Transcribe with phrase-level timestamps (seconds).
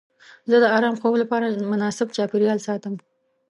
[0.49, 2.93] زه د ارام خوب لپاره مناسب چاپیریال ساتم.